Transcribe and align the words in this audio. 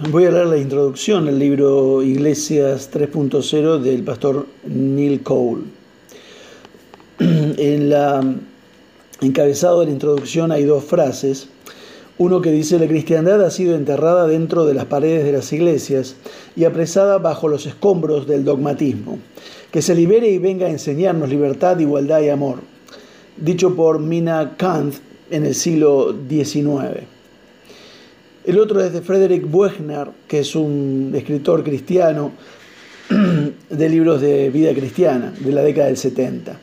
Voy 0.00 0.26
a 0.26 0.30
leer 0.30 0.46
la 0.46 0.58
introducción 0.58 1.24
del 1.24 1.40
libro 1.40 2.04
Iglesias 2.04 2.88
3.0 2.92 3.80
del 3.80 4.04
pastor 4.04 4.46
Neil 4.64 5.24
Cole. 5.24 5.64
En 7.18 7.90
la 7.90 8.24
encabezado 9.20 9.80
de 9.80 9.86
la 9.86 9.92
introducción 9.92 10.52
hay 10.52 10.62
dos 10.62 10.84
frases. 10.84 11.48
Uno 12.16 12.40
que 12.40 12.52
dice, 12.52 12.78
la 12.78 12.86
cristiandad 12.86 13.44
ha 13.44 13.50
sido 13.50 13.74
enterrada 13.74 14.28
dentro 14.28 14.66
de 14.66 14.74
las 14.74 14.84
paredes 14.84 15.24
de 15.24 15.32
las 15.32 15.52
iglesias 15.52 16.14
y 16.54 16.62
apresada 16.62 17.18
bajo 17.18 17.48
los 17.48 17.66
escombros 17.66 18.28
del 18.28 18.44
dogmatismo. 18.44 19.18
Que 19.72 19.82
se 19.82 19.96
libere 19.96 20.30
y 20.30 20.38
venga 20.38 20.68
a 20.68 20.70
enseñarnos 20.70 21.28
libertad, 21.28 21.76
igualdad 21.80 22.20
y 22.20 22.28
amor. 22.28 22.60
Dicho 23.36 23.74
por 23.74 23.98
Mina 23.98 24.54
Kant 24.56 24.94
en 25.28 25.44
el 25.44 25.56
siglo 25.56 26.14
XIX. 26.28 27.17
El 28.48 28.58
otro 28.58 28.80
es 28.80 28.94
de 28.94 29.02
Frederick 29.02 29.44
Buechner, 29.50 30.08
que 30.26 30.38
es 30.38 30.56
un 30.56 31.12
escritor 31.14 31.62
cristiano 31.62 32.32
de 33.10 33.88
libros 33.90 34.22
de 34.22 34.48
vida 34.48 34.72
cristiana 34.72 35.34
de 35.38 35.52
la 35.52 35.60
década 35.60 35.88
del 35.88 35.98
70. 35.98 36.58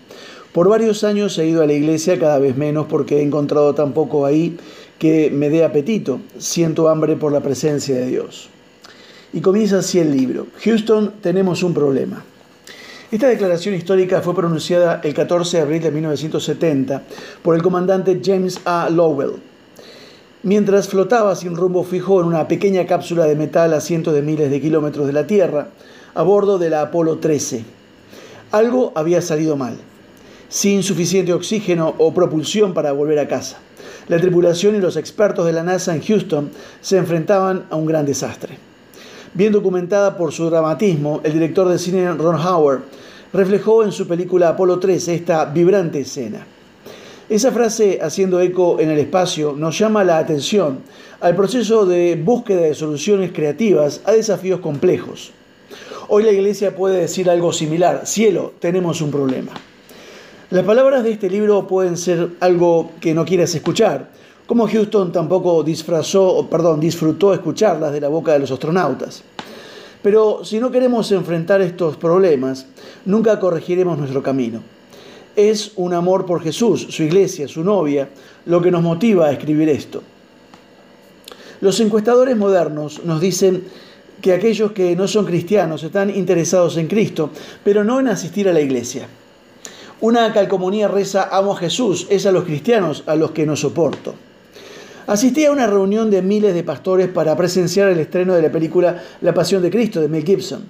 Por 0.52 0.68
varios 0.68 1.04
años 1.04 1.38
he 1.38 1.46
ido 1.46 1.62
a 1.62 1.68
la 1.68 1.74
iglesia 1.74 2.18
cada 2.18 2.40
vez 2.40 2.58
menos 2.58 2.88
porque 2.88 3.20
he 3.20 3.22
encontrado 3.22 3.76
tan 3.76 3.94
poco 3.94 4.26
ahí 4.26 4.58
que 4.98 5.30
me 5.30 5.52
dé 5.52 5.64
apetito. 5.64 6.22
Siento 6.40 6.90
hambre 6.90 7.18
por 7.18 7.32
la 7.32 7.42
presencia 7.42 7.94
de 7.94 8.08
Dios. 8.08 8.50
Y 9.32 9.42
comienza 9.42 9.78
así 9.78 10.00
el 10.00 10.12
libro. 10.12 10.48
Houston, 10.64 11.14
tenemos 11.22 11.62
un 11.62 11.76
problema. 11.76 12.26
Esta 13.12 13.28
declaración 13.28 13.76
histórica 13.76 14.22
fue 14.22 14.34
pronunciada 14.34 15.02
el 15.04 15.14
14 15.14 15.58
de 15.58 15.62
abril 15.62 15.84
de 15.84 15.92
1970 15.92 17.04
por 17.44 17.56
el 17.56 17.62
comandante 17.62 18.20
James 18.26 18.60
A. 18.66 18.90
Lowell 18.90 19.34
mientras 20.46 20.88
flotaba 20.88 21.36
sin 21.36 21.56
rumbo 21.56 21.84
fijo 21.84 22.22
en 22.22 22.28
una 22.28 22.48
pequeña 22.48 22.86
cápsula 22.86 23.26
de 23.26 23.36
metal 23.36 23.74
a 23.74 23.82
cientos 23.82 24.14
de 24.14 24.22
miles 24.22 24.52
de 24.52 24.62
kilómetros 24.62 25.08
de 25.08 25.14
la 25.14 25.26
Tierra, 25.26 25.70
a 26.14 26.22
bordo 26.22 26.60
de 26.60 26.70
la 26.70 26.82
Apolo 26.84 27.18
13. 27.18 27.66
Algo 28.52 28.92
había 28.94 29.24
salido 29.24 29.58
mal, 29.58 29.76
sin 30.48 30.84
suficiente 30.84 31.34
oxígeno 31.34 31.96
o 31.98 32.14
propulsión 32.14 32.76
para 32.76 32.92
volver 32.92 33.18
a 33.18 33.28
casa. 33.28 33.58
La 34.08 34.20
tripulación 34.20 34.76
y 34.76 34.80
los 34.80 34.98
expertos 34.98 35.48
de 35.48 35.54
la 35.54 35.64
NASA 35.64 35.96
en 35.96 36.04
Houston 36.04 36.52
se 36.80 36.98
enfrentaban 36.98 37.66
a 37.72 37.76
un 37.76 37.88
gran 37.88 38.06
desastre. 38.06 38.60
Bien 39.34 39.52
documentada 39.52 40.16
por 40.16 40.32
su 40.32 40.48
dramatismo, 40.48 41.22
el 41.24 41.34
director 41.34 41.68
de 41.68 41.80
cine 41.80 42.14
Ron 42.14 42.36
Howard 42.36 42.82
reflejó 43.34 43.84
en 43.84 43.92
su 43.92 44.08
película 44.08 44.50
Apolo 44.50 44.78
13 44.78 45.16
esta 45.16 45.46
vibrante 45.46 46.02
escena. 46.02 46.46
Esa 47.28 47.52
frase, 47.52 47.98
haciendo 48.04 48.40
eco 48.40 48.80
en 48.80 48.92
el 48.92 49.00
espacio, 49.00 49.56
nos 49.58 49.80
llama 49.80 50.04
la 50.04 50.20
atención 50.20 50.82
al 51.20 51.36
proceso 51.36 51.88
de 51.88 52.22
búsqueda 52.24 52.62
de 52.62 52.76
soluciones 52.76 53.32
creativas 53.32 54.02
a 54.06 54.12
desafíos 54.12 54.60
complejos. 54.60 55.32
Hoy 56.08 56.22
la 56.22 56.32
iglesia 56.32 56.76
puede 56.76 57.00
decir 57.00 57.28
algo 57.32 57.52
similar, 57.52 58.06
cielo, 58.06 58.54
tenemos 58.60 59.02
un 59.02 59.10
problema. 59.10 59.54
Las 60.52 60.64
palabras 60.66 61.04
de 61.04 61.14
este 61.14 61.28
libro 61.28 61.66
pueden 61.66 61.98
ser 61.98 62.30
algo 62.42 62.92
que 63.02 63.16
no 63.16 63.26
quieras 63.26 63.56
escuchar, 63.56 64.12
como 64.46 64.68
Houston 64.68 65.12
tampoco 65.12 65.64
disfrazó, 65.64 66.48
perdón, 66.48 66.80
disfrutó 66.80 67.34
escucharlas 67.34 67.92
de 67.92 68.02
la 68.02 68.08
boca 68.08 68.34
de 68.34 68.40
los 68.40 68.52
astronautas. 68.52 69.24
Pero 70.04 70.46
si 70.46 70.60
no 70.60 70.70
queremos 70.70 71.12
enfrentar 71.12 71.60
estos 71.62 71.98
problemas, 71.98 72.68
nunca 73.04 73.40
corregiremos 73.40 73.98
nuestro 73.98 74.22
camino. 74.22 74.75
Es 75.36 75.74
un 75.76 75.94
amor 75.94 76.26
por 76.26 76.42
Jesús, 76.42 76.88
su 76.90 77.04
iglesia, 77.04 77.48
su 77.48 77.64
novia, 77.64 78.10
lo 78.46 78.62
que 78.62 78.72
nos 78.72 78.82
motiva 78.82 79.28
a 79.28 79.32
escribir 79.32 79.70
esto. 79.70 80.02
Los 81.62 81.80
encuestadores 81.80 82.38
modernos 82.38 83.04
nos 83.04 83.20
dicen 83.20 83.64
que 84.22 84.34
aquellos 84.34 84.72
que 84.72 84.96
no 84.96 85.08
son 85.08 85.26
cristianos 85.26 85.84
están 85.84 86.10
interesados 86.10 86.78
en 86.78 86.88
Cristo, 86.88 87.32
pero 87.64 87.84
no 87.84 88.00
en 88.00 88.08
asistir 88.08 88.48
a 88.48 88.54
la 88.54 88.62
iglesia. 88.62 89.08
Una 90.02 90.32
calcomunía 90.34 90.88
reza 90.88 91.30
amo 91.32 91.54
a 91.54 91.58
Jesús, 91.58 92.08
es 92.10 92.26
a 92.26 92.32
los 92.32 92.44
cristianos 92.44 93.04
a 93.06 93.16
los 93.16 93.32
que 93.32 93.46
no 93.46 93.56
soporto. 93.56 94.14
Asistí 95.08 95.46
a 95.46 95.52
una 95.52 95.68
reunión 95.68 96.10
de 96.10 96.22
miles 96.22 96.54
de 96.54 96.64
pastores 96.64 97.08
para 97.10 97.36
presenciar 97.36 97.90
el 97.90 98.00
estreno 98.00 98.34
de 98.34 98.42
la 98.42 98.52
película 98.52 99.04
La 99.22 99.34
Pasión 99.34 99.62
de 99.62 99.70
Cristo 99.70 100.02
de 100.02 100.08
Mel 100.08 100.26
Gibson. 100.26 100.66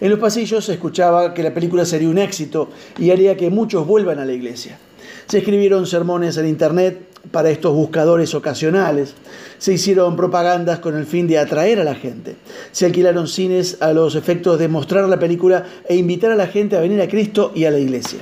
En 0.00 0.10
los 0.10 0.18
pasillos 0.18 0.64
se 0.64 0.72
escuchaba 0.72 1.34
que 1.34 1.42
la 1.42 1.52
película 1.52 1.84
sería 1.84 2.08
un 2.08 2.16
éxito 2.16 2.70
y 2.98 3.10
haría 3.10 3.36
que 3.36 3.50
muchos 3.50 3.86
vuelvan 3.86 4.18
a 4.18 4.24
la 4.24 4.32
iglesia. 4.32 4.78
Se 5.26 5.38
escribieron 5.38 5.86
sermones 5.86 6.38
en 6.38 6.48
internet 6.48 7.10
para 7.30 7.50
estos 7.50 7.74
buscadores 7.74 8.34
ocasionales. 8.34 9.14
Se 9.58 9.74
hicieron 9.74 10.16
propagandas 10.16 10.78
con 10.78 10.96
el 10.96 11.04
fin 11.04 11.26
de 11.26 11.38
atraer 11.38 11.80
a 11.80 11.84
la 11.84 11.94
gente. 11.94 12.36
Se 12.72 12.86
alquilaron 12.86 13.28
cines 13.28 13.76
a 13.80 13.92
los 13.92 14.14
efectos 14.14 14.58
de 14.58 14.68
mostrar 14.68 15.06
la 15.08 15.18
película 15.18 15.66
e 15.86 15.96
invitar 15.96 16.32
a 16.32 16.36
la 16.36 16.46
gente 16.46 16.76
a 16.76 16.80
venir 16.80 17.00
a 17.02 17.08
Cristo 17.08 17.52
y 17.54 17.66
a 17.66 17.70
la 17.70 17.78
iglesia. 17.78 18.20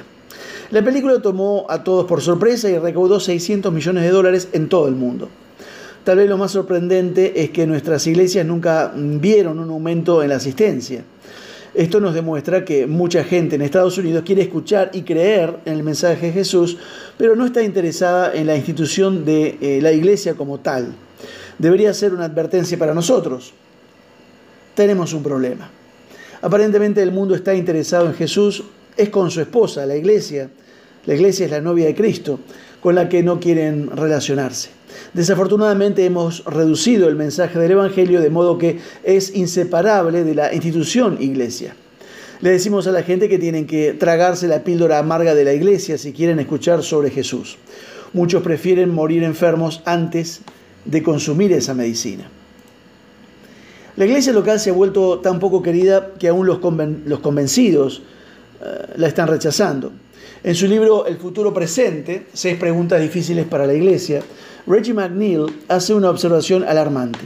La 0.70 0.84
película 0.84 1.22
tomó 1.22 1.64
a 1.70 1.84
todos 1.84 2.06
por 2.06 2.20
sorpresa 2.20 2.68
y 2.68 2.76
recaudó 2.76 3.20
600 3.20 3.72
millones 3.72 4.02
de 4.02 4.10
dólares 4.10 4.48
en 4.52 4.68
todo 4.68 4.88
el 4.88 4.96
mundo. 4.96 5.28
Tal 6.04 6.18
vez 6.18 6.28
lo 6.28 6.36
más 6.36 6.50
sorprendente 6.50 7.42
es 7.42 7.50
que 7.50 7.66
nuestras 7.66 8.06
iglesias 8.06 8.44
nunca 8.44 8.92
vieron 8.94 9.58
un 9.60 9.70
aumento 9.70 10.22
en 10.22 10.30
la 10.30 10.36
asistencia. 10.36 11.04
Esto 11.74 12.00
nos 12.00 12.14
demuestra 12.14 12.64
que 12.64 12.86
mucha 12.86 13.24
gente 13.24 13.56
en 13.56 13.62
Estados 13.62 13.98
Unidos 13.98 14.22
quiere 14.24 14.42
escuchar 14.42 14.90
y 14.92 15.02
creer 15.02 15.56
en 15.64 15.74
el 15.74 15.82
mensaje 15.82 16.26
de 16.26 16.32
Jesús, 16.32 16.78
pero 17.16 17.36
no 17.36 17.44
está 17.44 17.62
interesada 17.62 18.32
en 18.34 18.46
la 18.46 18.56
institución 18.56 19.24
de 19.24 19.58
eh, 19.60 19.80
la 19.82 19.92
iglesia 19.92 20.34
como 20.34 20.58
tal. 20.58 20.94
Debería 21.58 21.92
ser 21.92 22.14
una 22.14 22.24
advertencia 22.24 22.78
para 22.78 22.94
nosotros. 22.94 23.52
Tenemos 24.74 25.12
un 25.12 25.22
problema. 25.22 25.68
Aparentemente 26.40 27.02
el 27.02 27.12
mundo 27.12 27.34
está 27.34 27.54
interesado 27.54 28.06
en 28.06 28.14
Jesús, 28.14 28.62
es 28.96 29.08
con 29.10 29.30
su 29.30 29.40
esposa, 29.40 29.84
la 29.86 29.96
iglesia. 29.96 30.48
La 31.06 31.14
iglesia 31.14 31.46
es 31.46 31.52
la 31.52 31.60
novia 31.60 31.86
de 31.86 31.94
Cristo, 31.94 32.40
con 32.80 32.94
la 32.94 33.08
que 33.08 33.22
no 33.22 33.40
quieren 33.40 33.90
relacionarse. 33.90 34.70
Desafortunadamente 35.14 36.04
hemos 36.04 36.44
reducido 36.44 37.08
el 37.08 37.16
mensaje 37.16 37.58
del 37.58 37.72
Evangelio 37.72 38.20
de 38.20 38.30
modo 38.30 38.58
que 38.58 38.78
es 39.04 39.34
inseparable 39.34 40.24
de 40.24 40.34
la 40.34 40.54
institución 40.54 41.18
iglesia. 41.20 41.74
Le 42.40 42.50
decimos 42.50 42.86
a 42.86 42.92
la 42.92 43.02
gente 43.02 43.28
que 43.28 43.38
tienen 43.38 43.66
que 43.66 43.94
tragarse 43.94 44.46
la 44.46 44.62
píldora 44.62 44.98
amarga 44.98 45.34
de 45.34 45.44
la 45.44 45.52
iglesia 45.52 45.98
si 45.98 46.12
quieren 46.12 46.38
escuchar 46.38 46.82
sobre 46.82 47.10
Jesús. 47.10 47.58
Muchos 48.12 48.42
prefieren 48.42 48.94
morir 48.94 49.24
enfermos 49.24 49.82
antes 49.84 50.40
de 50.84 51.02
consumir 51.02 51.52
esa 51.52 51.74
medicina. 51.74 52.28
La 53.96 54.06
iglesia 54.06 54.32
local 54.32 54.60
se 54.60 54.70
ha 54.70 54.72
vuelto 54.72 55.18
tan 55.18 55.40
poco 55.40 55.60
querida 55.60 56.12
que 56.18 56.28
aún 56.28 56.46
los, 56.46 56.58
convencidos 56.58 58.02
eh, 58.62 58.92
la 58.96 59.08
están 59.08 59.26
rechazando. 59.26 59.90
En 60.44 60.54
su 60.54 60.69
libro 60.69 61.04
El 61.06 61.16
futuro 61.16 61.53
presente, 61.53 62.26
seis 62.32 62.56
preguntas 62.59 63.00
difíciles 63.00 63.44
para 63.47 63.66
la 63.66 63.75
iglesia, 63.75 64.22
Reggie 64.69 64.94
McNeil 64.94 65.47
hace 65.66 65.94
una 65.94 66.10
observación 66.10 66.62
alarmante. 66.62 67.21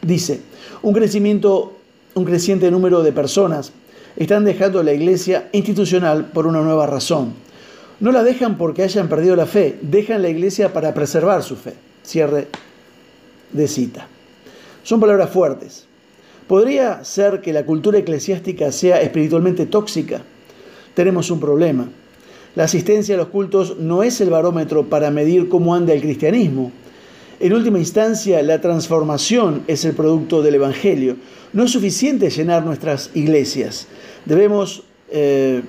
Dice, 0.00 0.40
un 0.82 0.94
crecimiento, 0.94 1.74
un 2.14 2.24
creciente 2.24 2.70
número 2.70 3.02
de 3.02 3.12
personas 3.12 3.72
están 4.16 4.44
dejando 4.44 4.82
la 4.82 4.94
iglesia 4.94 5.50
institucional 5.52 6.26
por 6.26 6.46
una 6.46 6.62
nueva 6.62 6.86
razón. 6.86 7.34
No 8.00 8.12
la 8.12 8.22
dejan 8.22 8.56
porque 8.56 8.82
hayan 8.82 9.08
perdido 9.08 9.36
la 9.36 9.46
fe, 9.46 9.78
dejan 9.82 10.22
la 10.22 10.30
iglesia 10.30 10.72
para 10.72 10.94
preservar 10.94 11.42
su 11.42 11.56
fe. 11.56 11.74
Cierre 12.02 12.48
de 13.52 13.68
cita. 13.68 14.06
Son 14.82 15.00
palabras 15.00 15.30
fuertes. 15.30 15.86
¿Podría 16.46 17.04
ser 17.04 17.40
que 17.42 17.52
la 17.52 17.66
cultura 17.66 17.98
eclesiástica 17.98 18.72
sea 18.72 19.02
espiritualmente 19.02 19.66
tóxica? 19.66 20.22
Tenemos 20.94 21.30
un 21.30 21.40
problema. 21.40 21.88
La 22.54 22.64
asistencia 22.64 23.16
a 23.16 23.18
los 23.18 23.28
cultos 23.28 23.78
no 23.78 24.02
es 24.02 24.20
el 24.20 24.30
barómetro 24.30 24.88
para 24.88 25.10
medir 25.10 25.48
cómo 25.48 25.74
anda 25.74 25.92
el 25.92 26.00
cristianismo. 26.00 26.70
En 27.40 27.52
última 27.52 27.78
instancia, 27.78 28.40
la 28.42 28.60
transformación 28.60 29.64
es 29.66 29.84
el 29.84 29.94
producto 29.94 30.40
del 30.40 30.54
Evangelio. 30.54 31.16
No 31.52 31.64
es 31.64 31.72
suficiente 31.72 32.30
llenar 32.30 32.64
nuestras 32.64 33.10
iglesias. 33.14 33.88
Debemos, 34.24 34.84
eh, 35.10 35.62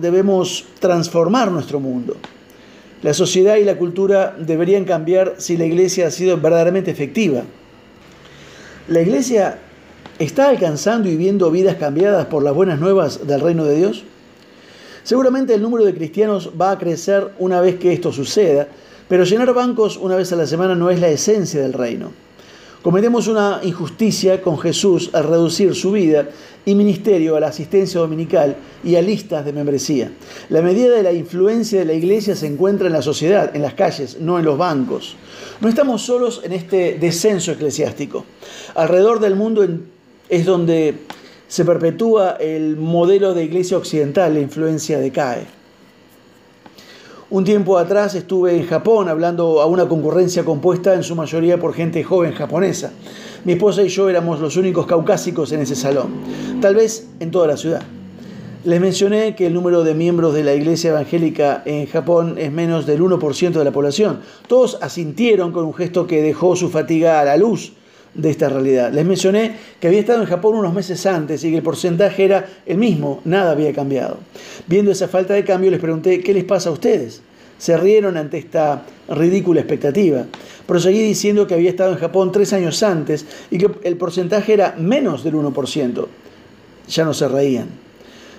debemos 0.00 0.64
transformar 0.80 1.52
nuestro 1.52 1.78
mundo. 1.78 2.16
La 3.02 3.12
sociedad 3.12 3.56
y 3.56 3.64
la 3.64 3.76
cultura 3.76 4.34
deberían 4.38 4.86
cambiar 4.86 5.34
si 5.36 5.58
la 5.58 5.66
iglesia 5.66 6.06
ha 6.06 6.10
sido 6.10 6.38
verdaderamente 6.38 6.90
efectiva. 6.90 7.42
La 8.88 9.02
iglesia 9.02 9.58
está 10.18 10.48
alcanzando 10.48 11.10
y 11.10 11.16
viendo 11.16 11.50
vidas 11.50 11.76
cambiadas 11.76 12.26
por 12.26 12.42
las 12.42 12.54
buenas 12.54 12.80
nuevas 12.80 13.26
del 13.26 13.42
reino 13.42 13.64
de 13.64 13.76
Dios. 13.76 14.04
Seguramente 15.06 15.54
el 15.54 15.62
número 15.62 15.84
de 15.84 15.94
cristianos 15.94 16.50
va 16.60 16.72
a 16.72 16.78
crecer 16.78 17.30
una 17.38 17.60
vez 17.60 17.76
que 17.78 17.92
esto 17.92 18.10
suceda, 18.10 18.66
pero 19.08 19.22
llenar 19.22 19.54
bancos 19.54 19.96
una 19.96 20.16
vez 20.16 20.32
a 20.32 20.36
la 20.36 20.48
semana 20.48 20.74
no 20.74 20.90
es 20.90 20.98
la 20.98 21.06
esencia 21.06 21.62
del 21.62 21.74
reino. 21.74 22.10
Cometemos 22.82 23.28
una 23.28 23.60
injusticia 23.62 24.42
con 24.42 24.58
Jesús 24.58 25.10
al 25.12 25.22
reducir 25.22 25.76
su 25.76 25.92
vida 25.92 26.28
y 26.64 26.74
ministerio 26.74 27.36
a 27.36 27.40
la 27.40 27.46
asistencia 27.46 28.00
dominical 28.00 28.56
y 28.82 28.96
a 28.96 29.00
listas 29.02 29.44
de 29.44 29.52
membresía. 29.52 30.10
La 30.48 30.60
medida 30.60 30.96
de 30.96 31.04
la 31.04 31.12
influencia 31.12 31.78
de 31.78 31.84
la 31.84 31.94
iglesia 31.94 32.34
se 32.34 32.48
encuentra 32.48 32.88
en 32.88 32.92
la 32.92 33.02
sociedad, 33.02 33.54
en 33.54 33.62
las 33.62 33.74
calles, 33.74 34.18
no 34.18 34.40
en 34.40 34.44
los 34.44 34.58
bancos. 34.58 35.14
No 35.60 35.68
estamos 35.68 36.02
solos 36.02 36.40
en 36.42 36.52
este 36.52 36.98
descenso 36.98 37.52
eclesiástico. 37.52 38.24
Alrededor 38.74 39.20
del 39.20 39.36
mundo 39.36 39.64
es 40.28 40.44
donde 40.44 40.96
se 41.48 41.64
perpetúa 41.64 42.36
el 42.40 42.76
modelo 42.76 43.34
de 43.34 43.44
iglesia 43.44 43.76
occidental, 43.76 44.34
la 44.34 44.40
influencia 44.40 44.98
decae. 44.98 45.46
Un 47.28 47.44
tiempo 47.44 47.76
atrás 47.76 48.14
estuve 48.14 48.56
en 48.56 48.66
Japón 48.66 49.08
hablando 49.08 49.60
a 49.60 49.66
una 49.66 49.88
concurrencia 49.88 50.44
compuesta 50.44 50.94
en 50.94 51.02
su 51.02 51.16
mayoría 51.16 51.58
por 51.58 51.74
gente 51.74 52.04
joven 52.04 52.32
japonesa. 52.32 52.92
Mi 53.44 53.54
esposa 53.54 53.82
y 53.82 53.88
yo 53.88 54.08
éramos 54.08 54.40
los 54.40 54.56
únicos 54.56 54.86
caucásicos 54.86 55.50
en 55.52 55.60
ese 55.60 55.74
salón, 55.74 56.08
tal 56.60 56.76
vez 56.76 57.08
en 57.18 57.30
toda 57.30 57.48
la 57.48 57.56
ciudad. 57.56 57.82
Les 58.64 58.80
mencioné 58.80 59.36
que 59.36 59.46
el 59.46 59.54
número 59.54 59.84
de 59.84 59.94
miembros 59.94 60.34
de 60.34 60.42
la 60.42 60.54
iglesia 60.54 60.90
evangélica 60.90 61.62
en 61.64 61.86
Japón 61.86 62.34
es 62.38 62.50
menos 62.50 62.86
del 62.86 63.00
1% 63.00 63.52
de 63.52 63.64
la 63.64 63.70
población. 63.70 64.20
Todos 64.48 64.78
asintieron 64.80 65.52
con 65.52 65.64
un 65.64 65.74
gesto 65.74 66.08
que 66.08 66.22
dejó 66.22 66.56
su 66.56 66.68
fatiga 66.70 67.20
a 67.20 67.24
la 67.24 67.36
luz 67.36 67.72
de 68.16 68.30
esta 68.30 68.48
realidad. 68.48 68.92
Les 68.92 69.04
mencioné 69.04 69.56
que 69.80 69.88
había 69.88 70.00
estado 70.00 70.22
en 70.22 70.26
Japón 70.26 70.56
unos 70.56 70.72
meses 70.72 71.04
antes 71.06 71.44
y 71.44 71.50
que 71.50 71.56
el 71.56 71.62
porcentaje 71.62 72.24
era 72.24 72.46
el 72.64 72.78
mismo, 72.78 73.20
nada 73.24 73.52
había 73.52 73.72
cambiado. 73.72 74.18
Viendo 74.66 74.90
esa 74.90 75.08
falta 75.08 75.34
de 75.34 75.44
cambio 75.44 75.70
les 75.70 75.80
pregunté, 75.80 76.20
¿qué 76.20 76.32
les 76.32 76.44
pasa 76.44 76.70
a 76.70 76.72
ustedes? 76.72 77.22
Se 77.58 77.76
rieron 77.76 78.16
ante 78.16 78.38
esta 78.38 78.84
ridícula 79.08 79.60
expectativa. 79.60 80.24
Proseguí 80.66 81.00
diciendo 81.02 81.46
que 81.46 81.54
había 81.54 81.70
estado 81.70 81.92
en 81.92 81.98
Japón 81.98 82.32
tres 82.32 82.52
años 82.52 82.82
antes 82.82 83.24
y 83.50 83.58
que 83.58 83.70
el 83.84 83.96
porcentaje 83.96 84.52
era 84.52 84.74
menos 84.78 85.22
del 85.24 85.34
1%. 85.34 86.06
Ya 86.88 87.04
no 87.04 87.14
se 87.14 87.28
reían. 87.28 87.86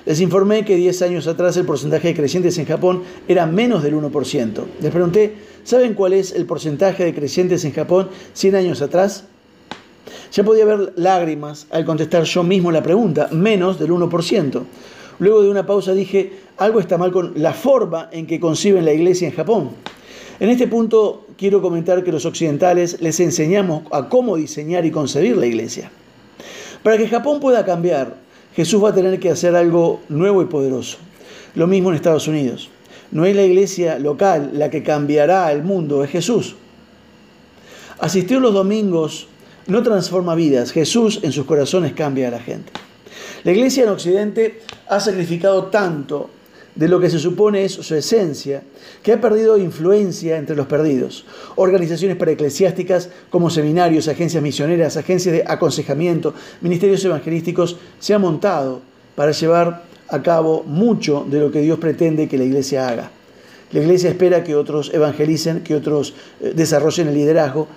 Les 0.05 0.21
informé 0.21 0.63
que 0.63 0.77
10 0.77 1.01
años 1.01 1.27
atrás 1.27 1.57
el 1.57 1.65
porcentaje 1.65 2.07
de 2.07 2.15
crecientes 2.15 2.57
en 2.57 2.65
Japón 2.65 3.03
era 3.27 3.45
menos 3.45 3.83
del 3.83 3.93
1%. 3.95 4.63
Les 4.81 4.91
pregunté, 4.91 5.35
¿saben 5.65 5.95
cuál 5.95 6.13
es 6.13 6.31
el 6.31 6.45
porcentaje 6.45 7.03
de 7.03 7.13
crecientes 7.13 7.65
en 7.65 7.73
Japón 7.73 8.07
100 8.31 8.55
años 8.55 8.81
atrás? 8.81 9.25
Ya 10.31 10.43
podía 10.43 10.65
ver 10.65 10.93
lágrimas 10.95 11.67
al 11.71 11.85
contestar 11.85 12.23
yo 12.23 12.43
mismo 12.43 12.71
la 12.71 12.83
pregunta, 12.83 13.29
menos 13.31 13.79
del 13.79 13.91
1%. 13.91 14.63
Luego 15.19 15.41
de 15.41 15.49
una 15.49 15.65
pausa 15.65 15.93
dije, 15.93 16.33
algo 16.57 16.79
está 16.79 16.97
mal 16.97 17.11
con 17.11 17.33
la 17.35 17.53
forma 17.53 18.09
en 18.11 18.27
que 18.27 18.39
conciben 18.39 18.85
la 18.85 18.93
iglesia 18.93 19.27
en 19.27 19.35
Japón. 19.35 19.71
En 20.39 20.49
este 20.49 20.67
punto 20.67 21.25
quiero 21.37 21.61
comentar 21.61 22.03
que 22.03 22.11
los 22.11 22.25
occidentales 22.25 23.01
les 23.01 23.19
enseñamos 23.19 23.83
a 23.91 24.09
cómo 24.09 24.35
diseñar 24.37 24.85
y 24.85 24.91
concebir 24.91 25.37
la 25.37 25.47
iglesia. 25.47 25.89
Para 26.83 26.97
que 26.97 27.07
Japón 27.07 27.39
pueda 27.39 27.65
cambiar, 27.65 28.15
Jesús 28.55 28.83
va 28.83 28.89
a 28.89 28.93
tener 28.93 29.19
que 29.19 29.31
hacer 29.31 29.55
algo 29.55 30.01
nuevo 30.09 30.41
y 30.41 30.45
poderoso. 30.45 30.97
Lo 31.55 31.65
mismo 31.65 31.89
en 31.89 31.95
Estados 31.95 32.27
Unidos. 32.27 32.69
No 33.11 33.25
es 33.25 33.35
la 33.35 33.43
iglesia 33.43 33.97
local 33.99 34.51
la 34.53 34.69
que 34.69 34.83
cambiará 34.83 35.51
el 35.51 35.63
mundo, 35.63 36.03
es 36.03 36.11
Jesús. 36.11 36.55
Asistir 37.99 38.39
los 38.39 38.53
domingos 38.53 39.27
no 39.67 39.83
transforma 39.83 40.35
vidas, 40.35 40.71
Jesús 40.71 41.19
en 41.23 41.31
sus 41.31 41.45
corazones 41.45 41.93
cambia 41.93 42.29
a 42.29 42.31
la 42.31 42.39
gente. 42.39 42.71
La 43.43 43.51
iglesia 43.51 43.83
en 43.83 43.89
Occidente 43.89 44.61
ha 44.87 44.99
sacrificado 44.99 45.65
tanto 45.65 46.29
de 46.77 46.87
lo 46.87 46.99
que 46.99 47.09
se 47.09 47.17
supone 47.17 47.65
es 47.65 47.73
su 47.73 47.95
esencia, 47.95 48.61
que 49.01 49.13
ha 49.13 49.19
perdido 49.19 49.57
influencia 49.57 50.37
entre 50.37 50.55
los 50.55 50.67
perdidos. 50.67 51.25
Organizaciones 51.55 52.17
paraeclesiásticas 52.17 53.09
como 53.31 53.49
seminarios, 53.49 54.07
agencias 54.07 54.43
misioneras, 54.43 54.95
agencias 54.95 55.33
de 55.33 55.43
aconsejamiento, 55.47 56.35
ministerios 56.61 57.03
evangelísticos 57.03 57.77
se 57.99 58.13
han 58.13 58.21
montado 58.21 58.81
para 59.15 59.31
llevar 59.31 59.83
a 60.07 60.21
cabo 60.21 60.63
mucho 60.63 61.25
de 61.27 61.39
lo 61.39 61.51
que 61.51 61.61
Dios 61.61 61.79
pretende 61.79 62.27
que 62.27 62.37
la 62.37 62.43
iglesia 62.43 62.87
haga. 62.87 63.11
La 63.71 63.81
iglesia 63.81 64.09
espera 64.09 64.43
que 64.43 64.55
otros 64.55 64.93
evangelicen, 64.93 65.63
que 65.63 65.75
otros 65.75 66.13
eh, 66.39 66.53
desarrollen 66.55 67.09
el 67.09 67.15
liderazgo, 67.15 67.67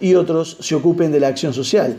y 0.00 0.14
otros 0.14 0.56
se 0.60 0.74
ocupen 0.74 1.12
de 1.12 1.20
la 1.20 1.28
acción 1.28 1.52
social. 1.52 1.96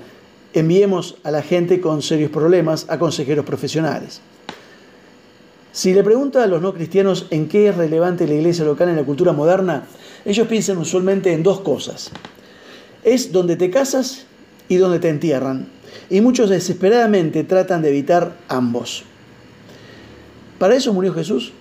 Enviemos 0.54 1.16
a 1.24 1.32
la 1.32 1.42
gente 1.42 1.80
con 1.80 2.02
serios 2.02 2.32
problemas 2.32 2.86
a 2.90 3.00
consejeros 3.00 3.46
profesionales. 3.46 4.22
Si 5.72 5.94
le 5.94 6.04
pregunta 6.04 6.44
a 6.44 6.48
los 6.48 6.62
no 6.62 6.74
cristianos 6.74 7.28
en 7.30 7.48
qué 7.48 7.70
es 7.70 7.78
relevante 7.78 8.28
la 8.28 8.34
iglesia 8.34 8.66
local 8.66 8.90
en 8.90 8.98
la 8.98 9.06
cultura 9.06 9.32
moderna, 9.32 9.88
ellos 10.26 10.48
piensan 10.48 10.78
usualmente 10.78 11.32
en 11.32 11.44
dos 11.44 11.62
cosas. 11.62 12.12
Es 13.04 13.32
donde 13.32 13.56
te 13.56 13.70
casas 13.70 14.26
y 14.68 14.76
donde 14.76 15.00
te 15.00 15.08
entierran. 15.08 15.68
Y 16.10 16.20
muchos 16.20 16.50
desesperadamente 16.50 17.46
tratan 17.46 17.82
de 17.82 17.90
evitar 17.90 18.36
ambos. 18.50 19.04
¿Para 20.60 20.76
eso 20.76 20.92
murió 20.94 21.14
Jesús? 21.14 21.54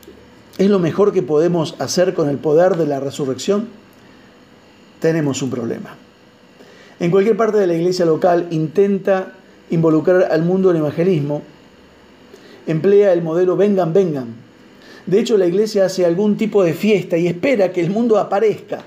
¿Es 0.58 0.69
lo 0.69 0.81
mejor 0.81 1.12
que 1.12 1.22
podemos 1.22 1.76
hacer 1.78 2.12
con 2.12 2.28
el 2.28 2.38
poder 2.38 2.76
de 2.76 2.86
la 2.86 2.98
resurrección? 2.98 3.69
Tenemos 4.98 5.40
un 5.40 5.50
problema 5.50 5.96
en 7.00 7.11
cualquier 7.11 7.37
parte 7.37 7.56
de 7.56 7.67
la 7.67 7.75
iglesia 7.75 8.05
local 8.05 8.47
intenta 8.50 9.32
involucrar 9.70 10.29
al 10.31 10.43
mundo 10.43 10.70
en 10.70 10.76
evangelismo, 10.76 11.43
emplea 12.67 13.12
el 13.14 13.23
modelo 13.23 13.56
vengan, 13.56 13.93
vengan. 13.94 14.35
De 15.06 15.19
hecho, 15.19 15.38
la 15.38 15.47
iglesia 15.47 15.87
hace 15.87 16.05
algún 16.05 16.37
tipo 16.37 16.62
de 16.62 16.75
fiesta 16.75 17.17
y 17.17 17.26
espera 17.26 17.73
que 17.73 17.81
el 17.81 17.91
mundo 17.91 18.19
aparezca. 18.19 18.85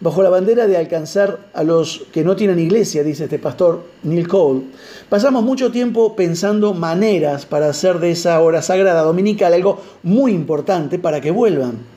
Bajo 0.00 0.22
la 0.22 0.30
bandera 0.30 0.66
de 0.66 0.76
alcanzar 0.76 1.38
a 1.52 1.62
los 1.62 2.04
que 2.12 2.24
no 2.24 2.34
tienen 2.34 2.58
iglesia, 2.58 3.02
dice 3.02 3.24
este 3.24 3.38
pastor 3.38 3.82
Neil 4.02 4.28
Cole, 4.28 4.62
pasamos 5.08 5.42
mucho 5.42 5.70
tiempo 5.70 6.16
pensando 6.16 6.74
maneras 6.74 7.46
para 7.46 7.68
hacer 7.68 7.98
de 7.98 8.10
esa 8.10 8.40
hora 8.40 8.62
sagrada 8.62 9.02
dominical 9.02 9.52
algo 9.52 9.80
muy 10.02 10.32
importante 10.32 10.98
para 10.98 11.20
que 11.20 11.30
vuelvan. 11.30 11.95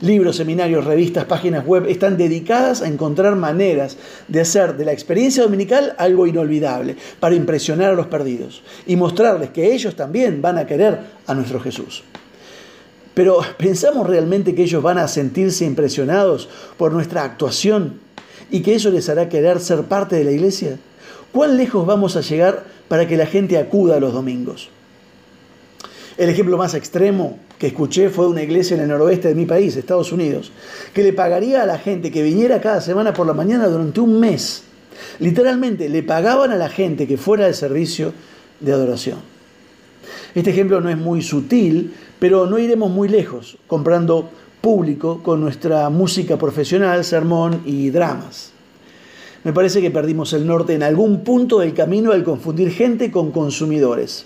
Libros, 0.00 0.36
seminarios, 0.36 0.84
revistas, 0.84 1.24
páginas 1.24 1.66
web 1.66 1.86
están 1.88 2.18
dedicadas 2.18 2.82
a 2.82 2.88
encontrar 2.88 3.34
maneras 3.34 3.96
de 4.28 4.40
hacer 4.40 4.76
de 4.76 4.84
la 4.84 4.92
experiencia 4.92 5.42
dominical 5.42 5.94
algo 5.96 6.26
inolvidable, 6.26 6.96
para 7.18 7.34
impresionar 7.34 7.90
a 7.90 7.96
los 7.96 8.06
perdidos 8.06 8.62
y 8.86 8.96
mostrarles 8.96 9.50
que 9.50 9.72
ellos 9.72 9.96
también 9.96 10.42
van 10.42 10.58
a 10.58 10.66
querer 10.66 10.98
a 11.26 11.34
nuestro 11.34 11.60
Jesús. 11.60 12.04
Pero 13.14 13.40
¿pensamos 13.56 14.06
realmente 14.06 14.54
que 14.54 14.64
ellos 14.64 14.82
van 14.82 14.98
a 14.98 15.08
sentirse 15.08 15.64
impresionados 15.64 16.50
por 16.76 16.92
nuestra 16.92 17.24
actuación 17.24 17.98
y 18.50 18.60
que 18.60 18.74
eso 18.74 18.90
les 18.90 19.08
hará 19.08 19.30
querer 19.30 19.60
ser 19.60 19.84
parte 19.84 20.16
de 20.16 20.24
la 20.24 20.32
iglesia? 20.32 20.78
¿Cuán 21.32 21.56
lejos 21.56 21.86
vamos 21.86 22.16
a 22.16 22.20
llegar 22.20 22.64
para 22.88 23.08
que 23.08 23.16
la 23.16 23.24
gente 23.24 23.56
acuda 23.56 23.96
a 23.96 24.00
los 24.00 24.12
domingos? 24.12 24.68
El 26.18 26.30
ejemplo 26.30 26.56
más 26.56 26.72
extremo 26.72 27.38
que 27.58 27.66
escuché 27.66 28.08
fue 28.08 28.26
una 28.26 28.42
iglesia 28.42 28.74
en 28.74 28.82
el 28.82 28.88
noroeste 28.88 29.28
de 29.28 29.34
mi 29.34 29.44
país, 29.44 29.76
Estados 29.76 30.12
Unidos, 30.12 30.50
que 30.94 31.02
le 31.02 31.12
pagaría 31.12 31.62
a 31.62 31.66
la 31.66 31.78
gente 31.78 32.10
que 32.10 32.22
viniera 32.22 32.60
cada 32.62 32.80
semana 32.80 33.12
por 33.12 33.26
la 33.26 33.34
mañana 33.34 33.68
durante 33.68 34.00
un 34.00 34.18
mes. 34.18 34.62
Literalmente 35.18 35.90
le 35.90 36.02
pagaban 36.02 36.52
a 36.52 36.56
la 36.56 36.70
gente 36.70 37.06
que 37.06 37.18
fuera 37.18 37.44
al 37.44 37.54
servicio 37.54 38.14
de 38.60 38.72
adoración. 38.72 39.18
Este 40.34 40.50
ejemplo 40.50 40.80
no 40.80 40.88
es 40.88 40.96
muy 40.96 41.20
sutil, 41.20 41.92
pero 42.18 42.46
no 42.46 42.58
iremos 42.58 42.90
muy 42.90 43.08
lejos 43.08 43.58
comprando 43.66 44.30
público 44.62 45.22
con 45.22 45.42
nuestra 45.42 45.90
música 45.90 46.38
profesional, 46.38 47.04
sermón 47.04 47.60
y 47.66 47.90
dramas. 47.90 48.52
Me 49.44 49.52
parece 49.52 49.82
que 49.82 49.90
perdimos 49.90 50.32
el 50.32 50.46
norte 50.46 50.72
en 50.72 50.82
algún 50.82 51.24
punto 51.24 51.58
del 51.58 51.74
camino 51.74 52.12
al 52.12 52.24
confundir 52.24 52.70
gente 52.72 53.10
con 53.10 53.32
consumidores. 53.32 54.24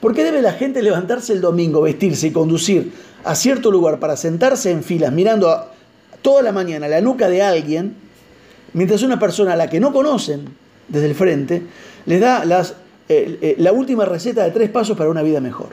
¿Por 0.00 0.14
qué 0.14 0.24
debe 0.24 0.40
la 0.40 0.52
gente 0.52 0.82
levantarse 0.82 1.32
el 1.32 1.40
domingo, 1.40 1.82
vestirse 1.82 2.28
y 2.28 2.30
conducir 2.30 2.92
a 3.24 3.34
cierto 3.34 3.70
lugar 3.70 3.98
para 4.00 4.16
sentarse 4.16 4.70
en 4.70 4.82
filas 4.82 5.12
mirando 5.12 5.66
toda 6.22 6.42
la 6.42 6.52
mañana 6.52 6.88
la 6.88 7.00
nuca 7.00 7.28
de 7.28 7.42
alguien, 7.42 7.94
mientras 8.72 9.02
una 9.02 9.18
persona 9.18 9.52
a 9.52 9.56
la 9.56 9.68
que 9.68 9.80
no 9.80 9.92
conocen 9.92 10.46
desde 10.88 11.06
el 11.06 11.14
frente 11.14 11.62
les 12.06 12.20
da 12.20 12.42
eh, 13.08 13.38
eh, 13.42 13.54
la 13.58 13.72
última 13.72 14.04
receta 14.06 14.44
de 14.44 14.50
tres 14.50 14.70
pasos 14.70 14.96
para 14.96 15.10
una 15.10 15.22
vida 15.22 15.40
mejor? 15.40 15.68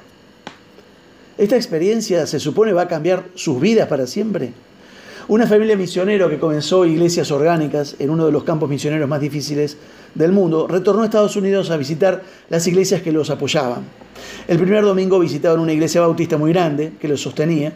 ¿Esta 1.38 1.56
experiencia 1.56 2.26
se 2.26 2.40
supone 2.40 2.74
va 2.74 2.84
a 2.84 2.88
cambiar 2.88 3.26
sus 3.36 3.62
vidas 3.62 3.88
para 3.88 4.08
siempre? 4.08 4.52
Una 5.30 5.46
familia 5.46 5.76
misionero 5.76 6.30
que 6.30 6.40
comenzó 6.40 6.86
iglesias 6.86 7.32
orgánicas 7.32 7.98
en 8.00 8.12
uno 8.12 8.26
de 8.26 8.32
los 8.32 8.46
campos 8.46 8.70
misioneros 8.70 9.10
más 9.10 9.20
difíciles 9.20 9.76
del 10.16 10.32
mundo, 10.32 10.68
retornó 10.70 11.02
a 11.02 11.06
Estados 11.06 11.36
Unidos 11.36 11.70
a 11.70 11.76
visitar 11.76 12.24
las 12.50 12.66
iglesias 12.66 13.02
que 13.02 13.12
los 13.12 13.30
apoyaban. 13.30 13.82
El 14.48 14.58
primer 14.58 14.86
domingo 14.86 15.20
visitaron 15.20 15.60
una 15.60 15.74
iglesia 15.74 16.00
bautista 16.00 16.38
muy 16.38 16.54
grande 16.54 16.94
que 16.98 17.10
los 17.10 17.20
sostenía. 17.20 17.74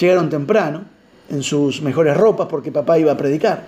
Llegaron 0.00 0.30
temprano, 0.30 0.84
en 1.28 1.42
sus 1.42 1.82
mejores 1.82 2.16
ropas, 2.16 2.48
porque 2.48 2.72
papá 2.72 2.98
iba 2.98 3.12
a 3.12 3.18
predicar. 3.18 3.64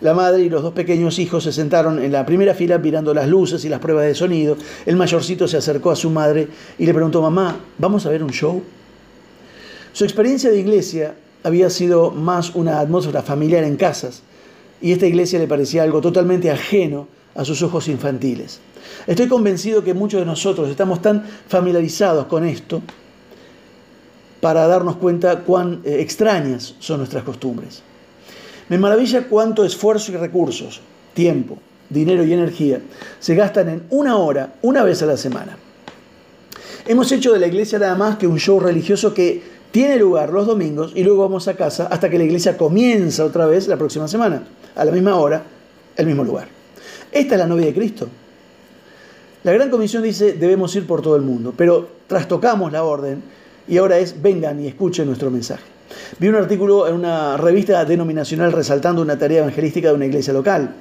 La 0.00 0.14
madre 0.14 0.42
y 0.42 0.48
los 0.48 0.62
dos 0.62 0.72
pequeños 0.72 1.18
hijos 1.18 1.44
se 1.44 1.52
sentaron 1.52 2.02
en 2.02 2.10
la 2.10 2.24
primera 2.24 2.54
fila 2.54 2.78
mirando 2.78 3.12
las 3.12 3.28
luces 3.28 3.66
y 3.66 3.68
las 3.68 3.80
pruebas 3.80 4.06
de 4.06 4.14
sonido. 4.14 4.56
El 4.86 4.96
mayorcito 4.96 5.46
se 5.46 5.58
acercó 5.58 5.90
a 5.90 5.96
su 5.96 6.08
madre 6.08 6.48
y 6.78 6.86
le 6.86 6.94
preguntó, 6.94 7.20
mamá, 7.20 7.54
¿vamos 7.76 8.06
a 8.06 8.08
ver 8.08 8.22
un 8.22 8.30
show? 8.30 8.62
Su 9.92 10.04
experiencia 10.04 10.50
de 10.50 10.58
iglesia 10.58 11.14
había 11.42 11.70
sido 11.70 12.10
más 12.10 12.54
una 12.54 12.80
atmósfera 12.80 13.22
familiar 13.22 13.64
en 13.64 13.76
casas, 13.76 14.22
y 14.80 14.92
esta 14.92 15.06
iglesia 15.06 15.38
le 15.38 15.46
parecía 15.46 15.82
algo 15.82 16.00
totalmente 16.00 16.50
ajeno 16.50 17.06
a 17.34 17.44
sus 17.44 17.62
ojos 17.62 17.88
infantiles. 17.88 18.60
Estoy 19.06 19.28
convencido 19.28 19.84
que 19.84 19.94
muchos 19.94 20.20
de 20.20 20.26
nosotros 20.26 20.68
estamos 20.68 21.00
tan 21.00 21.24
familiarizados 21.48 22.26
con 22.26 22.44
esto 22.44 22.82
para 24.40 24.66
darnos 24.66 24.96
cuenta 24.96 25.40
cuán 25.40 25.80
eh, 25.84 26.00
extrañas 26.00 26.74
son 26.80 26.98
nuestras 26.98 27.22
costumbres. 27.22 27.82
Me 28.68 28.78
maravilla 28.78 29.28
cuánto 29.28 29.64
esfuerzo 29.64 30.12
y 30.12 30.16
recursos, 30.16 30.80
tiempo, 31.14 31.58
dinero 31.88 32.24
y 32.24 32.32
energía 32.32 32.80
se 33.20 33.34
gastan 33.34 33.68
en 33.68 33.82
una 33.90 34.16
hora, 34.16 34.54
una 34.62 34.82
vez 34.82 35.02
a 35.02 35.06
la 35.06 35.16
semana. 35.16 35.56
Hemos 36.86 37.12
hecho 37.12 37.32
de 37.32 37.38
la 37.38 37.46
iglesia 37.46 37.78
nada 37.78 37.94
más 37.94 38.16
que 38.16 38.26
un 38.26 38.38
show 38.38 38.58
religioso 38.58 39.14
que 39.14 39.42
tiene 39.72 39.96
lugar 39.96 40.30
los 40.30 40.46
domingos 40.46 40.92
y 40.94 41.02
luego 41.02 41.22
vamos 41.22 41.48
a 41.48 41.54
casa 41.54 41.88
hasta 41.90 42.08
que 42.08 42.18
la 42.18 42.24
iglesia 42.24 42.56
comienza 42.56 43.24
otra 43.24 43.46
vez 43.46 43.66
la 43.66 43.78
próxima 43.78 44.06
semana, 44.06 44.44
a 44.76 44.84
la 44.84 44.92
misma 44.92 45.16
hora, 45.16 45.42
el 45.96 46.06
mismo 46.06 46.22
lugar. 46.22 46.46
Esta 47.10 47.34
es 47.34 47.38
la 47.38 47.46
novia 47.46 47.66
de 47.66 47.74
Cristo. 47.74 48.06
La 49.44 49.52
Gran 49.52 49.70
Comisión 49.70 50.02
dice 50.02 50.34
debemos 50.34 50.76
ir 50.76 50.86
por 50.86 51.02
todo 51.02 51.16
el 51.16 51.22
mundo, 51.22 51.54
pero 51.56 51.88
trastocamos 52.06 52.70
la 52.70 52.84
orden 52.84 53.22
y 53.66 53.78
ahora 53.78 53.98
es 53.98 54.20
vengan 54.20 54.62
y 54.62 54.68
escuchen 54.68 55.06
nuestro 55.06 55.30
mensaje. 55.30 55.64
Vi 56.18 56.28
un 56.28 56.36
artículo 56.36 56.86
en 56.86 56.94
una 56.94 57.36
revista 57.36 57.84
denominacional 57.84 58.52
resaltando 58.52 59.02
una 59.02 59.18
tarea 59.18 59.40
evangelística 59.40 59.88
de 59.88 59.94
una 59.94 60.06
iglesia 60.06 60.32
local. 60.32 60.74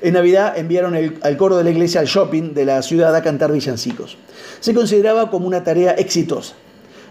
En 0.00 0.14
Navidad 0.14 0.56
enviaron 0.56 0.94
al 0.94 1.36
coro 1.36 1.56
de 1.56 1.64
la 1.64 1.70
iglesia 1.70 2.00
al 2.00 2.06
shopping 2.06 2.54
de 2.54 2.64
la 2.64 2.82
ciudad 2.82 3.14
a 3.14 3.22
cantar 3.22 3.52
villancicos. 3.52 4.16
Se 4.60 4.72
consideraba 4.72 5.30
como 5.30 5.46
una 5.46 5.64
tarea 5.64 5.92
exitosa. 5.92 6.54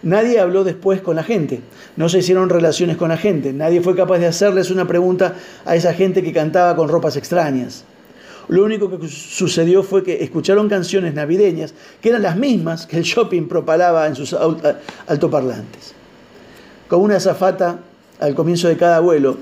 Nadie 0.03 0.39
habló 0.39 0.63
después 0.63 1.01
con 1.01 1.15
la 1.15 1.23
gente, 1.23 1.61
no 1.95 2.09
se 2.09 2.19
hicieron 2.19 2.49
relaciones 2.49 2.97
con 2.97 3.09
la 3.09 3.17
gente, 3.17 3.53
nadie 3.53 3.81
fue 3.81 3.95
capaz 3.95 4.19
de 4.19 4.27
hacerles 4.27 4.69
una 4.69 4.87
pregunta 4.87 5.35
a 5.65 5.75
esa 5.75 5.93
gente 5.93 6.21
que 6.21 6.33
cantaba 6.33 6.75
con 6.75 6.89
ropas 6.89 7.15
extrañas. 7.17 7.85
Lo 8.47 8.63
único 8.63 8.89
que 8.89 9.07
sucedió 9.07 9.81
fue 9.81 10.03
que 10.03 10.23
escucharon 10.23 10.69
canciones 10.69 11.15
navideñas 11.15 11.73
que 12.01 12.09
eran 12.09 12.21
las 12.21 12.37
mismas 12.37 12.85
que 12.85 12.97
el 12.97 13.03
shopping 13.03 13.47
propalaba 13.47 14.05
en 14.07 14.15
sus 14.15 14.35
altoparlantes. 15.07 15.93
Con 16.87 17.01
una 17.01 17.15
azafata 17.15 17.79
al 18.19 18.35
comienzo 18.35 18.67
de 18.67 18.77
cada 18.77 18.99
vuelo, 18.99 19.37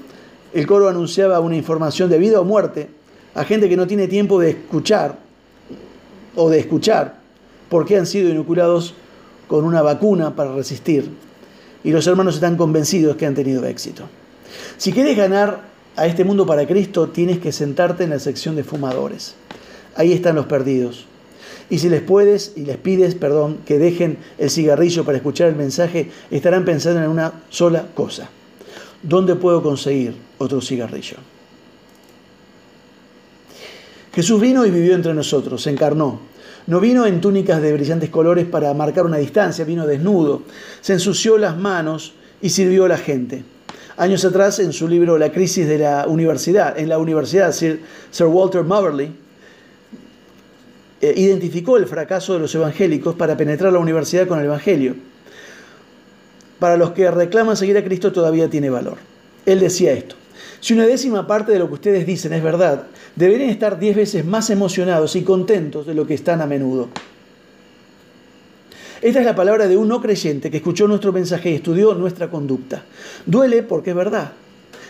el 0.54 0.66
coro 0.66 0.88
anunciaba 0.88 1.42
una 1.42 1.58
información 1.58 2.10
de 2.10 2.18
vida 2.18 2.40
o 2.40 2.46
muerte 2.46 2.90
a 3.36 3.44
gente 3.44 3.68
que 3.68 3.76
no 3.76 3.88
tiene 3.88 4.08
tiempo 4.08 4.40
de 4.40 4.52
escuchar 4.52 5.18
o 6.36 6.50
de 6.50 6.60
escuchar 6.60 7.16
porque 7.70 7.98
han 7.98 8.06
sido 8.06 8.30
inoculados 8.30 8.94
con 9.48 9.66
una 9.66 9.82
vacuna 9.82 10.36
para 10.36 10.54
resistir. 10.54 11.10
Y 11.84 11.92
los 11.92 12.08
hermanos 12.08 12.36
están 12.36 12.58
convencidos 12.58 13.16
que 13.18 13.26
han 13.26 13.36
tenido 13.36 13.66
éxito. 13.66 14.04
Si 14.78 14.92
quieres 14.92 15.18
ganar 15.18 15.62
a 15.96 16.08
este 16.08 16.24
mundo 16.24 16.46
para 16.46 16.66
Cristo, 16.66 17.10
tienes 17.10 17.40
que 17.40 17.52
sentarte 17.52 18.04
en 18.04 18.12
la 18.12 18.20
sección 18.20 18.56
de 18.56 18.64
fumadores. 18.64 19.36
Ahí 19.96 20.12
están 20.14 20.36
los 20.36 20.46
perdidos. 20.46 21.06
Y 21.70 21.80
si 21.80 21.90
les 21.90 22.02
puedes 22.02 22.54
y 22.56 22.62
les 22.62 22.78
pides, 22.78 23.16
perdón, 23.16 23.60
que 23.66 23.80
dejen 23.80 24.18
el 24.38 24.50
cigarrillo 24.50 25.06
para 25.06 25.18
escuchar 25.18 25.50
el 25.50 25.56
mensaje, 25.56 26.12
estarán 26.30 26.66
pensando 26.66 27.02
en 27.02 27.10
una 27.10 27.34
sola 27.50 27.88
cosa. 27.94 28.30
¿Dónde 29.02 29.36
puedo 29.36 29.62
conseguir 29.62 30.16
otro 30.38 30.62
cigarrillo? 30.62 31.18
Jesús 34.14 34.40
vino 34.40 34.66
y 34.66 34.72
vivió 34.72 34.94
entre 34.94 35.14
nosotros, 35.14 35.64
se 35.64 35.72
encarnó. 35.72 36.20
No 36.66 36.80
vino 36.80 37.06
en 37.06 37.20
túnicas 37.20 37.62
de 37.62 37.74
brillantes 37.74 38.10
colores 38.10 38.46
para 38.46 38.74
marcar 38.74 39.06
una 39.06 39.18
distancia, 39.18 39.66
vino 39.66 39.86
desnudo, 39.86 40.44
se 40.82 40.94
ensució 40.94 41.38
las 41.38 41.58
manos 41.58 42.14
y 42.42 42.50
sirvió 42.50 42.86
a 42.86 42.90
la 42.90 42.98
gente. 42.98 43.44
Años 43.98 44.26
atrás, 44.26 44.60
en 44.60 44.74
su 44.74 44.88
libro 44.88 45.18
La 45.18 45.32
crisis 45.32 45.68
de 45.68 45.78
la 45.78 46.08
universidad, 46.08 46.78
en 46.80 46.90
la 46.90 46.98
universidad, 46.98 47.52
Sir, 47.52 47.80
Walter 48.22 48.64
Moverley 48.64 49.12
eh, 51.02 51.14
identificó 51.18 51.78
el 51.78 51.86
fracaso 51.86 52.34
de 52.34 52.40
los 52.40 52.56
evangélicos 52.56 53.14
para 53.16 53.38
penetrar 53.38 53.74
la 53.74 53.80
universidad 53.80 54.28
con 54.28 54.40
el 54.40 54.46
Evangelio. 54.46 54.96
Para 56.60 56.78
los 56.78 56.92
que 56.92 57.12
reclaman 57.12 57.58
seguir 57.58 57.78
a 57.78 57.84
Cristo 57.84 58.12
todavía 58.12 58.50
tiene 58.50 58.70
valor. 58.70 58.98
Él 59.46 59.60
decía 59.60 59.92
esto. 59.92 60.16
Si 60.64 60.74
una 60.74 60.88
décima 60.88 61.28
parte 61.28 61.52
de 61.52 61.60
lo 61.60 61.68
que 61.68 61.74
ustedes 61.74 62.08
dicen 62.08 62.32
es 62.32 62.42
verdad, 62.42 62.84
deberían 63.18 63.50
estar 63.50 63.78
diez 63.78 63.98
veces 63.98 64.24
más 64.24 64.50
emocionados 64.50 65.18
y 65.18 65.24
contentos 65.24 65.86
de 65.86 65.94
lo 65.94 66.08
que 66.08 66.14
están 66.14 66.40
a 66.40 66.46
menudo. 66.46 66.88
Esta 69.02 69.20
es 69.20 69.26
la 69.26 69.36
palabra 69.36 69.68
de 69.68 69.76
un 69.76 69.90
no 69.90 70.02
creyente 70.02 70.50
que 70.50 70.56
escuchó 70.56 70.88
nuestro 70.88 71.12
mensaje 71.12 71.52
y 71.52 71.56
estudió 71.56 71.94
nuestra 71.96 72.30
conducta. 72.30 72.86
Duele 73.26 73.64
porque 73.64 73.90
es 73.90 73.96
verdad. 73.98 74.32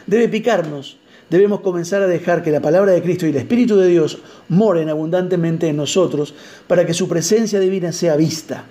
Debe 0.06 0.30
picarnos. 0.30 1.00
Debemos 1.32 1.62
comenzar 1.62 2.04
a 2.04 2.08
dejar 2.08 2.44
que 2.44 2.52
la 2.52 2.62
palabra 2.62 2.92
de 2.92 3.02
Cristo 3.02 3.26
y 3.26 3.30
el 3.30 3.38
Espíritu 3.38 3.76
de 3.76 3.88
Dios 3.88 4.20
moren 4.50 4.90
abundantemente 4.90 5.70
en 5.70 5.78
nosotros 5.78 6.36
para 6.68 6.86
que 6.86 6.94
su 6.94 7.08
presencia 7.08 7.60
divina 7.60 7.92
sea 7.92 8.16
vista. 8.16 8.64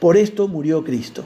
Por 0.00 0.16
esto 0.16 0.48
murió 0.48 0.82
Cristo. 0.82 1.22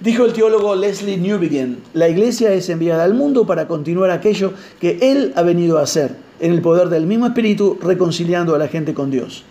Dijo 0.00 0.26
el 0.26 0.34
teólogo 0.34 0.74
Leslie 0.74 1.16
Newbegin, 1.16 1.78
la 1.94 2.06
iglesia 2.06 2.52
es 2.52 2.68
enviada 2.68 3.02
al 3.02 3.14
mundo 3.14 3.46
para 3.46 3.66
continuar 3.66 4.10
aquello 4.10 4.52
que 4.78 4.98
Él 5.00 5.32
ha 5.36 5.42
venido 5.42 5.78
a 5.78 5.82
hacer, 5.82 6.14
en 6.38 6.52
el 6.52 6.60
poder 6.60 6.90
del 6.90 7.06
mismo 7.06 7.26
Espíritu, 7.26 7.78
reconciliando 7.80 8.54
a 8.54 8.58
la 8.58 8.68
gente 8.68 8.92
con 8.92 9.10
Dios. 9.10 9.44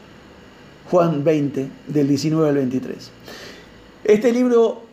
Juan 0.92 1.24
20, 1.24 1.68
del 1.88 2.08
19 2.08 2.48
al 2.48 2.56
23. 2.58 3.12
Este 4.04 4.32
libro, 4.32 4.84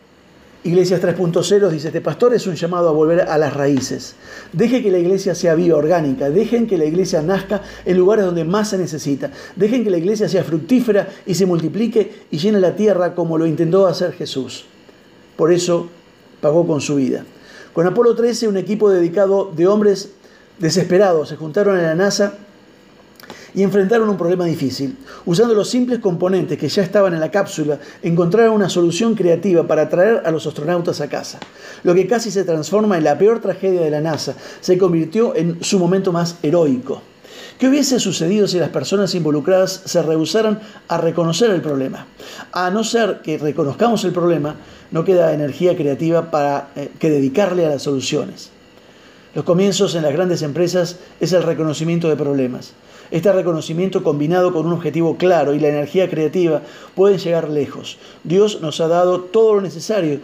Iglesias 0.64 1.02
3.0, 1.02 1.68
dice, 1.68 1.88
este 1.88 2.00
pastor 2.00 2.32
es 2.32 2.46
un 2.46 2.54
llamado 2.54 2.88
a 2.88 2.92
volver 2.92 3.20
a 3.20 3.36
las 3.36 3.52
raíces. 3.52 4.14
Deje 4.54 4.82
que 4.82 4.90
la 4.90 5.00
iglesia 5.00 5.34
sea 5.34 5.54
viva, 5.54 5.76
orgánica. 5.76 6.30
Dejen 6.30 6.66
que 6.66 6.78
la 6.78 6.86
iglesia 6.86 7.20
nazca 7.20 7.60
en 7.84 7.98
lugares 7.98 8.24
donde 8.24 8.44
más 8.44 8.70
se 8.70 8.78
necesita. 8.78 9.30
Dejen 9.54 9.84
que 9.84 9.90
la 9.90 9.98
iglesia 9.98 10.30
sea 10.30 10.44
fructífera 10.44 11.08
y 11.26 11.34
se 11.34 11.44
multiplique 11.44 12.22
y 12.30 12.38
llene 12.38 12.58
la 12.58 12.74
tierra 12.74 13.14
como 13.14 13.36
lo 13.36 13.46
intentó 13.46 13.86
hacer 13.86 14.12
Jesús. 14.14 14.64
Por 15.42 15.52
eso 15.52 15.88
pagó 16.40 16.64
con 16.68 16.80
su 16.80 16.94
vida. 16.94 17.24
Con 17.72 17.84
Apolo 17.84 18.14
13, 18.14 18.46
un 18.46 18.56
equipo 18.56 18.88
dedicado 18.88 19.50
de 19.52 19.66
hombres 19.66 20.12
desesperados 20.60 21.30
se 21.30 21.36
juntaron 21.36 21.76
a 21.76 21.82
la 21.82 21.96
NASA 21.96 22.34
y 23.52 23.64
enfrentaron 23.64 24.08
un 24.08 24.16
problema 24.16 24.44
difícil. 24.44 24.96
Usando 25.26 25.52
los 25.54 25.68
simples 25.68 25.98
componentes 25.98 26.56
que 26.56 26.68
ya 26.68 26.84
estaban 26.84 27.12
en 27.12 27.18
la 27.18 27.32
cápsula, 27.32 27.80
encontraron 28.04 28.54
una 28.54 28.68
solución 28.68 29.16
creativa 29.16 29.66
para 29.66 29.88
traer 29.88 30.22
a 30.24 30.30
los 30.30 30.46
astronautas 30.46 31.00
a 31.00 31.08
casa. 31.08 31.40
Lo 31.82 31.92
que 31.92 32.06
casi 32.06 32.30
se 32.30 32.44
transforma 32.44 32.96
en 32.96 33.02
la 33.02 33.18
peor 33.18 33.40
tragedia 33.40 33.80
de 33.80 33.90
la 33.90 34.00
NASA 34.00 34.36
se 34.60 34.78
convirtió 34.78 35.34
en 35.34 35.60
su 35.64 35.80
momento 35.80 36.12
más 36.12 36.36
heroico. 36.44 37.02
¿Qué 37.62 37.68
hubiese 37.68 38.00
sucedido 38.00 38.48
si 38.48 38.58
las 38.58 38.70
personas 38.70 39.14
involucradas 39.14 39.82
se 39.84 40.02
rehusaran 40.02 40.58
a 40.88 40.98
reconocer 40.98 41.52
el 41.52 41.62
problema? 41.62 42.08
A 42.50 42.70
no 42.70 42.82
ser 42.82 43.20
que 43.22 43.38
reconozcamos 43.38 44.02
el 44.02 44.10
problema, 44.10 44.56
no 44.90 45.04
queda 45.04 45.32
energía 45.32 45.76
creativa 45.76 46.32
para 46.32 46.70
eh, 46.74 46.90
que 46.98 47.08
dedicarle 47.08 47.64
a 47.64 47.68
las 47.68 47.82
soluciones. 47.82 48.50
Los 49.36 49.44
comienzos 49.44 49.94
en 49.94 50.02
las 50.02 50.12
grandes 50.12 50.42
empresas 50.42 50.96
es 51.20 51.32
el 51.34 51.44
reconocimiento 51.44 52.08
de 52.08 52.16
problemas. 52.16 52.72
Este 53.12 53.30
reconocimiento 53.30 54.02
combinado 54.02 54.52
con 54.52 54.66
un 54.66 54.72
objetivo 54.72 55.16
claro 55.16 55.54
y 55.54 55.60
la 55.60 55.68
energía 55.68 56.10
creativa 56.10 56.62
pueden 56.96 57.18
llegar 57.18 57.48
lejos. 57.48 57.96
Dios 58.24 58.60
nos 58.60 58.80
ha 58.80 58.88
dado 58.88 59.20
todo 59.20 59.54
lo 59.54 59.60
necesario. 59.60 60.18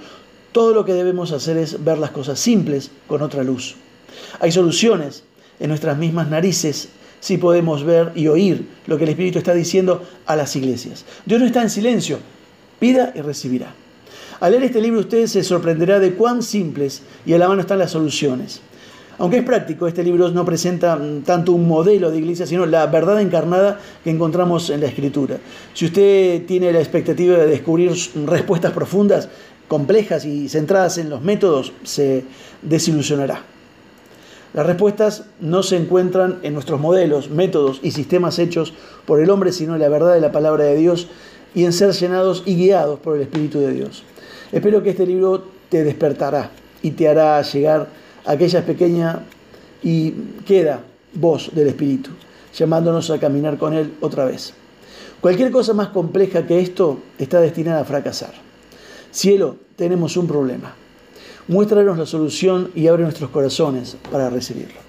Todo 0.51 0.75
lo 0.75 0.85
que 0.85 0.93
debemos 0.93 1.31
hacer 1.31 1.57
es 1.57 1.85
ver 1.85 1.99
las 1.99 2.11
cosas 2.11 2.41
simples 2.41 2.91
con 3.07 3.23
otra 3.23 3.45
luz. 3.45 3.77
Hay 4.41 4.51
soluciones 4.51 5.23
en 5.61 5.69
nuestras 5.69 5.97
mismas 5.99 6.29
narices 6.29 6.89
si 7.21 7.39
podemos 7.39 7.85
ver 7.85 8.13
y 8.15 8.29
oír 8.29 8.67
lo 8.87 8.97
que 8.97 9.05
el 9.05 9.11
Espíritu 9.11 9.39
está 9.39 9.55
diciendo 9.55 10.03
a 10.27 10.37
las 10.37 10.55
iglesias. 10.57 11.05
Dios 11.27 11.41
no 11.41 11.47
está 11.47 11.63
en 11.63 11.71
silencio. 11.71 12.19
Pida 12.79 13.13
y 13.15 13.21
recibirá. 13.21 13.75
Al 14.41 14.53
leer 14.53 14.65
este 14.65 14.81
libro 14.81 15.01
usted 15.01 15.27
se 15.27 15.43
sorprenderá 15.43 15.99
de 15.99 16.15
cuán 16.15 16.43
simples 16.43 17.03
y 17.27 17.33
a 17.33 17.39
la 17.39 17.49
mano 17.49 17.61
están 17.61 17.81
las 17.81 17.91
soluciones. 17.91 18.61
Aunque 19.19 19.39
es 19.39 19.45
práctico, 19.45 19.89
este 19.89 20.05
libro 20.05 20.31
no 20.31 20.45
presenta 20.45 20.95
mm, 20.95 21.23
tanto 21.23 21.53
un 21.53 21.67
modelo 21.67 22.11
de 22.11 22.19
iglesia, 22.19 22.47
sino 22.47 22.67
la 22.67 22.87
verdad 22.87 23.21
encarnada 23.21 23.81
que 24.05 24.11
encontramos 24.11 24.71
en 24.71 24.81
la 24.81 24.87
Escritura. 24.87 25.39
Si 25.75 25.87
usted 25.87 26.47
tiene 26.47 26.73
la 26.73 26.79
expectativa 26.79 27.37
de 27.37 27.47
descubrir 27.47 27.93
respuestas 28.27 28.73
profundas, 28.73 29.29
complejas 29.67 30.25
y 30.25 30.49
centradas 30.49 30.99
en 30.99 31.11
los 31.11 31.21
métodos, 31.21 31.73
se 31.83 32.25
desilusionará. 32.63 33.43
Las 34.55 34.67
respuestas 34.67 35.25
no 35.41 35.63
se 35.63 35.77
encuentran 35.77 36.39
en 36.43 36.55
nuestros 36.55 36.81
modelos, 36.81 37.31
métodos 37.31 37.81
y 37.83 37.91
sistemas 37.91 38.39
hechos 38.39 38.73
por 39.05 39.21
el 39.21 39.31
hombre, 39.31 39.53
sino 39.53 39.75
en 39.75 39.81
la 39.81 39.89
verdad 39.89 40.15
de 40.15 40.21
la 40.21 40.33
palabra 40.33 40.65
de 40.65 40.77
Dios 40.77 41.09
y 41.55 41.65
en 41.65 41.73
ser 41.73 41.93
llenados 41.93 42.43
y 42.47 42.57
guiados 42.57 42.99
por 43.01 43.17
el 43.17 43.23
Espíritu 43.23 43.61
de 43.61 43.73
Dios. 43.73 44.05
Espero 44.51 44.83
que 44.83 44.91
este 44.91 45.07
libro 45.07 45.45
te 45.69 45.85
despertará 45.85 46.51
y 46.83 46.93
te 46.93 47.09
hará 47.09 47.43
llegar 47.43 47.89
aquella 48.25 48.65
pequeña 48.65 49.21
y 49.83 50.13
queda 50.47 50.81
voz 51.13 51.51
del 51.55 51.69
Espíritu, 51.69 52.11
llamándonos 52.55 53.11
a 53.11 53.19
caminar 53.19 53.59
con 53.59 53.75
Él 53.75 53.95
otra 54.01 54.25
vez. 54.25 54.55
Cualquier 55.21 55.51
cosa 55.51 55.75
más 55.75 55.89
compleja 55.89 56.47
que 56.47 56.61
esto 56.61 57.01
está 57.19 57.41
destinada 57.41 57.81
a 57.81 57.85
fracasar. 57.85 58.33
Cielo, 59.11 59.57
tenemos 59.77 60.17
un 60.17 60.27
problema. 60.27 60.75
Muéstranos 61.49 61.97
la 61.97 62.05
solución 62.05 62.71
y 62.75 62.89
abre 62.89 63.05
nuestros 63.05 63.31
corazones 63.31 63.97
para 64.13 64.29
recibirlo. 64.29 64.88